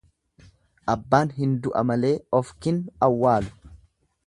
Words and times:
Abbaan 0.93 1.29
hin 1.41 1.51
du'a 1.67 1.83
malee 1.91 2.13
of 2.39 2.51
kin 2.65 2.83
awwaalu. 3.09 3.73